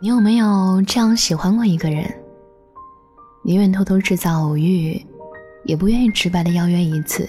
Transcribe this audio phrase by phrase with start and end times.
[0.00, 2.08] 你有没有这样喜欢过一个人？
[3.42, 5.04] 宁愿偷偷制造偶遇，
[5.64, 7.28] 也不愿意直白的邀约一次。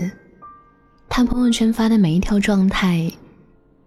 [1.10, 3.12] 他朋友圈发的每一条状态，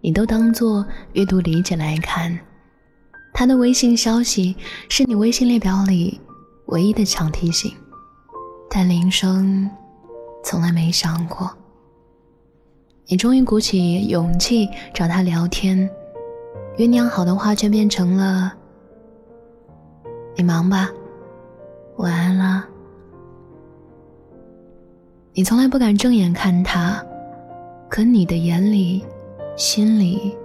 [0.01, 2.37] 你都当做阅读理解来看。
[3.33, 4.53] 他的微信消息
[4.89, 6.19] 是你微信列表里
[6.65, 7.73] 唯一的强提醒，
[8.69, 9.69] 但铃声
[10.43, 11.49] 从来没响过。
[13.07, 15.89] 你终于鼓起勇气找他聊天，
[16.77, 18.53] 酝酿好的话却变成了。
[20.35, 20.89] 你忙吧，
[21.97, 22.65] 晚安了。
[25.31, 27.03] 你从来不敢正眼看他，
[27.89, 29.03] 可你的眼里、
[29.55, 30.35] 心里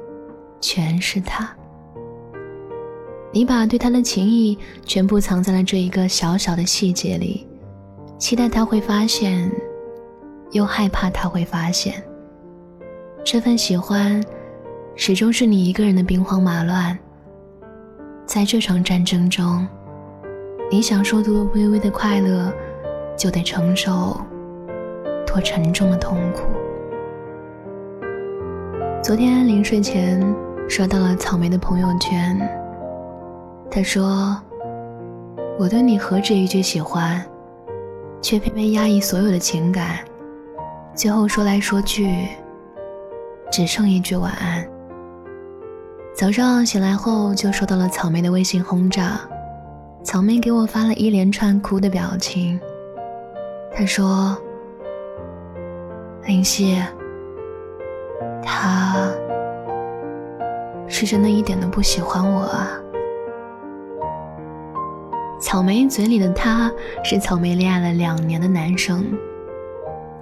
[0.61, 1.49] 全是他。
[3.33, 7.47] 你把对他的情意全部藏在了这一个小小的细节里，
[8.19, 9.51] 期待他会发现，
[10.53, 12.03] 又害怕他会发现。
[13.25, 14.23] 这份喜欢，
[14.95, 16.99] 始终是你一个人的兵荒马乱。
[18.27, 19.67] 在这场战争中。
[20.71, 22.53] 你享受多微微的快乐，
[23.17, 24.21] 就得承受
[25.27, 26.43] 多沉重的痛苦。
[29.03, 30.23] 昨天临睡前
[30.69, 32.39] 刷到了草莓的朋友圈，
[33.71, 34.39] 他说
[35.59, 37.25] ：“我对你何止一句喜欢，
[38.21, 40.01] 却偏偏压抑所有的情感，
[40.95, 42.29] 最后说来说去，
[43.51, 44.63] 只剩一句晚安。”
[46.15, 49.19] 早上醒来后就收到了草莓的微信轰炸。
[50.03, 52.59] 草莓给我发了一连串哭的表情。
[53.75, 54.37] 他说
[56.25, 56.83] ：“林夕，
[58.43, 59.11] 他
[60.87, 62.71] 是真的一点都不喜欢我啊。”
[65.41, 66.73] 草莓嘴里的他
[67.05, 69.07] 是草莓恋爱了两年的男生，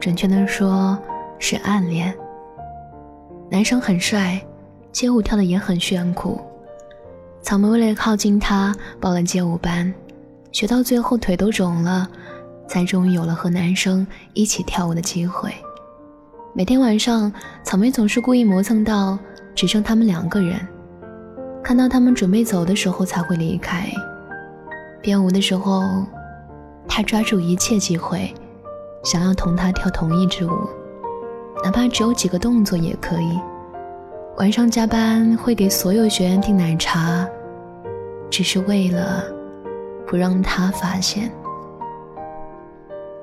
[0.01, 0.99] 准确的说
[1.39, 2.13] 是暗恋。
[3.49, 4.41] 男生很帅，
[4.91, 6.41] 街舞跳的也很炫酷。
[7.47, 9.95] 草莓为了靠近他，报了街舞班，
[10.51, 12.05] 学到最后腿都肿了，
[12.67, 15.55] 才终于有了和男生一起跳舞的机会。
[16.53, 19.17] 每天晚上，草莓总是故意磨蹭到
[19.55, 20.59] 只剩他们两个人，
[21.63, 23.89] 看到他们准备走的时候才会离开。
[25.01, 25.85] 编舞的时候，
[26.89, 28.35] 他抓住一切机会，
[29.05, 30.69] 想要同他跳同一支舞，
[31.63, 33.39] 哪怕只有几个动作也可以。
[34.39, 37.25] 晚上加班会给所有学员订奶茶。
[38.31, 39.25] 只是为了
[40.07, 41.31] 不让他发现。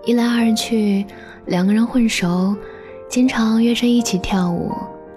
[0.06, 1.06] 一来二去，
[1.46, 2.56] 两个人混熟，
[3.08, 4.72] 经常约着一起跳舞，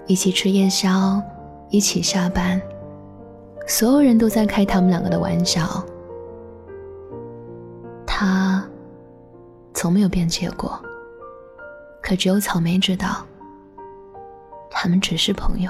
[0.05, 1.21] 一起吃夜宵，
[1.69, 2.61] 一起下班。
[3.67, 5.83] 所有人都在开他们两个的玩笑。
[8.05, 8.65] 他
[9.73, 10.79] 从没有辩解过，
[12.01, 13.25] 可只有草莓知道，
[14.71, 15.69] 他们只是朋友。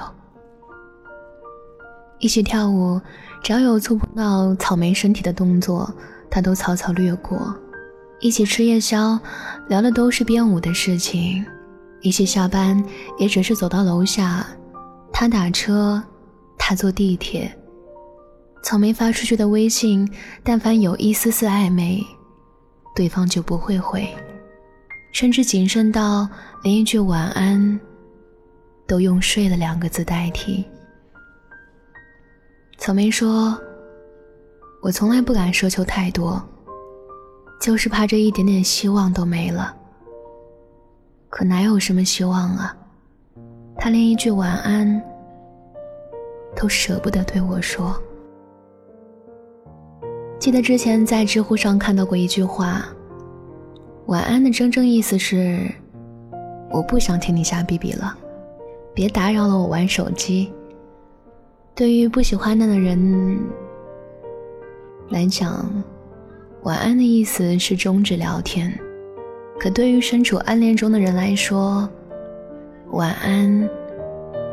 [2.20, 3.00] 一起跳舞，
[3.42, 5.92] 只要有触碰到草莓身体的动作，
[6.30, 7.54] 他都草草略过。
[8.20, 9.18] 一起吃夜宵，
[9.68, 11.44] 聊的都是编舞的事情。
[12.00, 12.82] 一起下班，
[13.18, 14.44] 也只是走到楼下，
[15.12, 16.02] 他打车，
[16.58, 17.52] 他坐地铁。
[18.64, 20.08] 草莓发出去的微信，
[20.42, 22.04] 但凡有一丝丝暧昧，
[22.96, 24.08] 对方就不会回，
[25.12, 26.28] 甚至谨慎到
[26.64, 27.78] 连一句晚安，
[28.88, 30.64] 都用“睡”了两个字代替。
[32.78, 33.58] 草莓说
[34.80, 36.40] ：“我从来不敢奢求太多，
[37.60, 39.74] 就是怕这一点点希望都没了。
[41.28, 42.74] 可哪有什么希望啊？
[43.76, 45.02] 他连一句晚安
[46.54, 48.00] 都舍不得对我说。
[50.38, 52.86] 记得之前在知乎上看到过一句话：
[54.06, 55.68] 晚安的真正意思是，
[56.70, 58.16] 我不想听你瞎逼逼了，
[58.94, 60.50] 别打扰了我玩手机。”
[61.78, 63.38] 对于不喜欢他的人
[65.10, 65.64] 来讲，
[66.64, 68.68] 晚安的意思是终止聊天；
[69.60, 71.88] 可对于身处暗恋中的人来说，
[72.90, 73.70] 晚安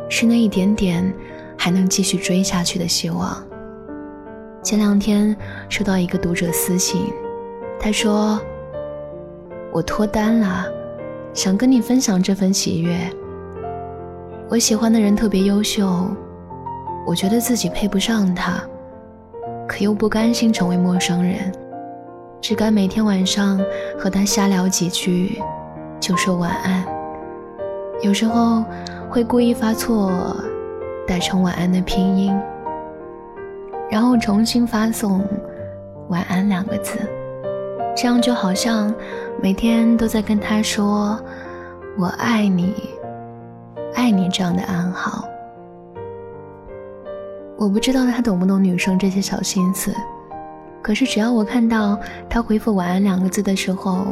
[0.08, 1.12] 是那一点点
[1.58, 3.44] 还能继续追下去的希望。
[4.62, 5.36] 前两天
[5.68, 7.12] 收到一个读者私信，
[7.80, 8.40] 他说
[9.74, 10.68] ：“我脱单了，
[11.34, 12.96] 想跟你分享这份喜悦。
[14.48, 16.08] 我喜欢的人特别优秀。”
[17.06, 18.60] 我觉得自己配不上他，
[19.68, 21.52] 可又不甘心成为陌生人，
[22.42, 23.60] 只敢每天晚上
[23.98, 25.40] 和他瞎聊几句，
[26.00, 26.84] 就说晚安。
[28.02, 28.64] 有时候
[29.10, 30.36] 会故意发错，
[31.08, 32.36] 打成晚安的拼音，
[33.90, 35.24] 然后重新发送
[36.10, 36.98] “晚安”两个字，
[37.96, 38.94] 这样就好像
[39.42, 41.20] 每天都在跟他说
[41.98, 42.74] “我爱你，
[43.94, 45.24] 爱你”这样的暗号。
[47.58, 49.94] 我不知道他懂不懂女生这些小心思，
[50.82, 51.98] 可是只要我看到
[52.30, 54.08] 他回复“晚安”两个字的时候，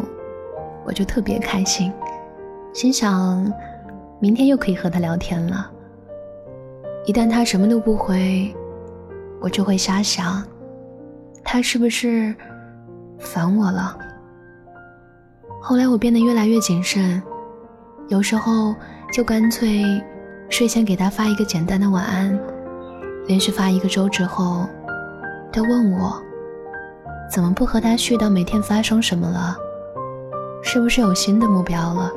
[0.86, 1.92] 我就特别开心，
[2.74, 3.52] 心想
[4.20, 5.70] 明天又可以和他聊天了。
[7.06, 8.56] 一旦他什么都不回，
[9.42, 10.42] 我就会瞎想，
[11.44, 12.34] 他是不是
[13.20, 13.98] 烦我了？
[15.62, 17.22] 后来我变得越来越谨慎，
[18.08, 18.74] 有时候
[19.12, 19.84] 就干脆
[20.50, 22.40] 睡前给他发一个简单的晚安。
[23.26, 24.68] 连续发一个周之后，
[25.52, 26.22] 他问我
[27.32, 29.56] 怎么不和他絮叨每天发生什么了，
[30.62, 32.12] 是不是有新的目标了？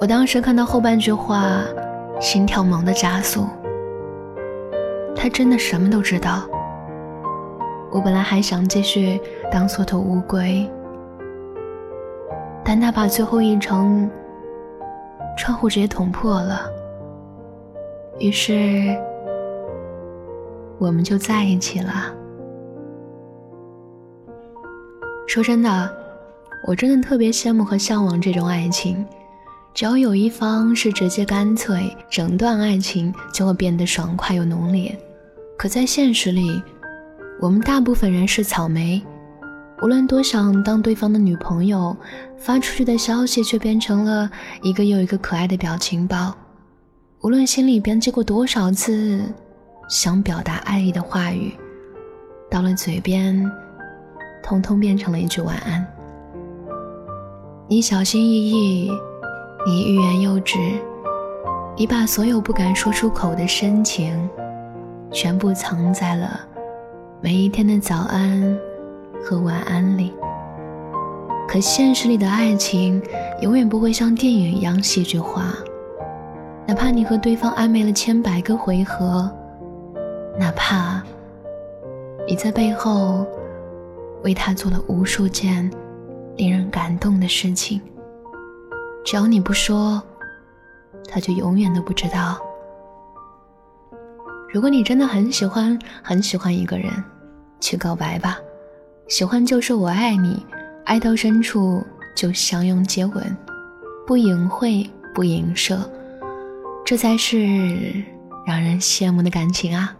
[0.00, 1.60] 我当时看到后半句话，
[2.20, 3.46] 心跳猛地加速。
[5.14, 6.42] 他真的什么都知道。
[7.92, 9.20] 我本来还想继续
[9.52, 10.68] 当缩头乌龟，
[12.64, 14.10] 但他把最后一层
[15.36, 16.62] 窗户直接捅破了。
[18.20, 18.94] 于是，
[20.78, 22.14] 我们就在一起了。
[25.26, 25.90] 说真的，
[26.68, 29.04] 我真的特别羡慕和向往这种爱情。
[29.72, 34.94] 只要有一方是直接干脆，整段爱情就会变得爽快又浓烈。
[35.56, 36.62] 可在现实里，
[37.40, 39.02] 我们大部分人是草莓，
[39.80, 41.96] 无论多想当对方的女朋友，
[42.36, 44.30] 发出去的消息却变成了
[44.60, 46.34] 一个又一个可爱的表情包。
[47.22, 49.20] 无论心里编辑过多少次
[49.90, 51.52] 想表达爱意的话语，
[52.50, 53.44] 到了嘴边，
[54.42, 55.86] 通通变成了一句晚安。
[57.68, 58.90] 你小心翼翼，
[59.66, 60.58] 你欲言又止，
[61.76, 64.16] 你把所有不敢说出口的深情，
[65.12, 66.40] 全部藏在了
[67.20, 68.58] 每一天的早安
[69.22, 70.14] 和晚安里。
[71.46, 73.02] 可现实里的爱情，
[73.42, 75.52] 永远不会像电影一样戏剧化。
[76.70, 79.28] 哪怕你和对方暧昧了千百个回合，
[80.38, 81.02] 哪怕
[82.28, 83.26] 你在背后
[84.22, 85.68] 为他做了无数件
[86.36, 87.80] 令人感动的事情，
[89.04, 90.00] 只要你不说，
[91.08, 92.38] 他就永远都不知道。
[94.52, 96.88] 如果你真的很喜欢很喜欢一个人，
[97.58, 98.38] 去告白吧，
[99.08, 100.46] 喜欢就说我爱你，
[100.84, 101.84] 爱到深处
[102.14, 103.36] 就相拥接吻，
[104.06, 105.76] 不隐晦不影射。
[106.90, 107.38] 这才是
[108.44, 109.96] 让人羡慕的感情啊！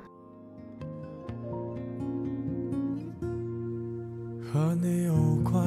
[4.42, 5.14] 和你有
[5.44, 5.64] 关，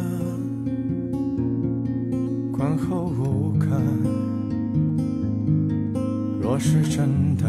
[2.52, 3.70] 观后无感。
[6.42, 7.48] 若是真的，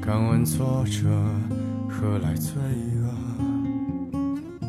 [0.00, 1.08] 敢问作者
[1.88, 2.62] 何来罪
[3.02, 4.62] 恶？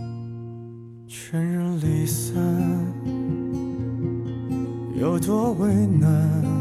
[1.07, 2.33] 全人离散，
[5.00, 6.55] 有多为难？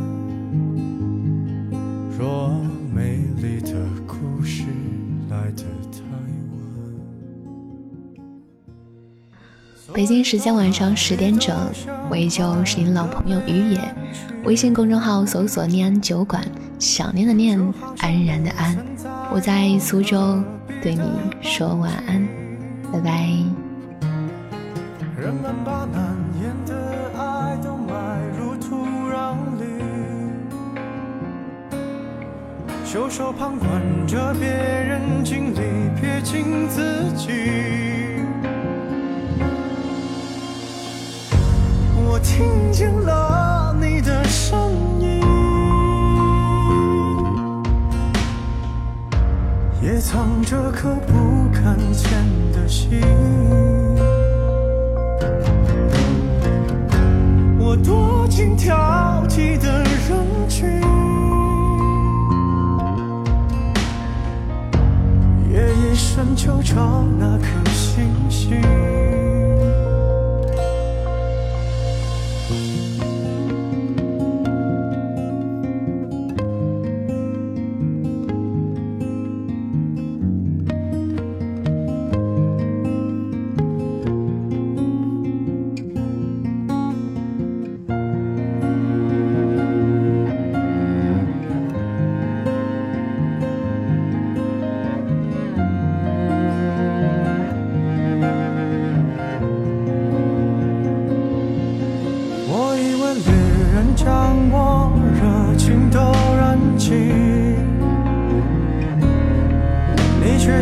[2.16, 2.48] 若
[2.94, 3.72] 美丽的
[4.06, 4.62] 故事
[5.28, 5.98] 来得太
[6.52, 6.54] 晚。
[9.92, 11.56] 北京时间晚上十点整，
[12.08, 13.80] 我依旧是您老朋友于野。
[14.44, 16.46] 微信公众号搜索“念安酒馆”，
[16.78, 17.60] 想念的念，
[17.98, 18.76] 安然的安。
[19.32, 20.40] 我在苏州
[20.80, 21.02] 对你
[21.42, 22.24] 说晚安，
[22.92, 23.28] 拜拜。
[25.18, 26.03] 人们把难
[32.94, 35.58] 袖手旁观着别人经历，
[36.00, 37.32] 撇清自己。
[41.96, 44.70] 我听见了你的声
[45.00, 45.20] 音，
[49.82, 52.12] 也藏着颗不敢见
[52.52, 53.00] 的心。
[57.58, 58.76] 我躲进挑
[66.44, 68.83] 就找那颗星星。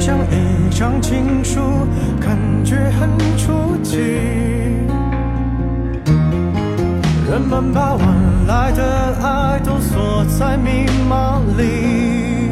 [0.04, 1.60] 像一张情书，
[2.20, 3.98] 感觉很出奇。
[7.30, 8.08] 人们把晚
[8.48, 8.82] 来的
[9.22, 12.50] 爱都锁在密码里，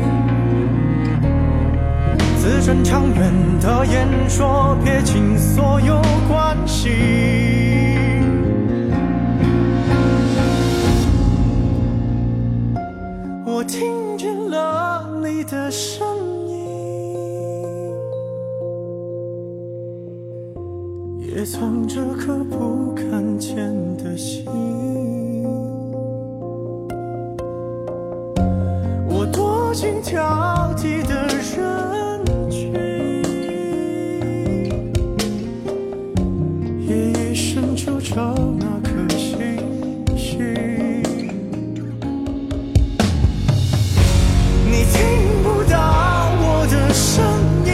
[2.39, 5.30] 自斟长远的言说，撇清。
[29.73, 32.73] 进挑剔的人群，
[36.87, 39.39] 夜夜深处找那颗星
[40.17, 40.41] 星。
[44.67, 44.99] 你听
[45.45, 45.79] 不到
[46.41, 47.25] 我的声
[47.65, 47.73] 音，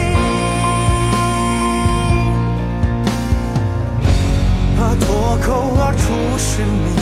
[4.77, 5.05] 怕脱
[5.41, 5.47] 口
[5.79, 6.96] 而出是你。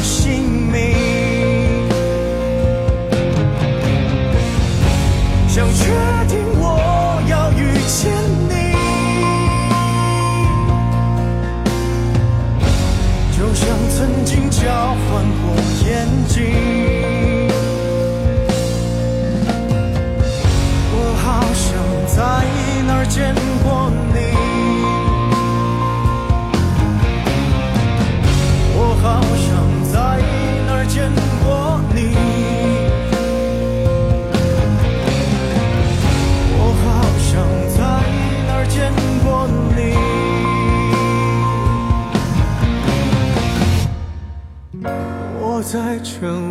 [46.05, 46.44] true.